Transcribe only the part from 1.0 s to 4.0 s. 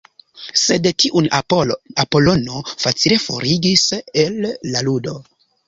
tiun Apolono facile forigis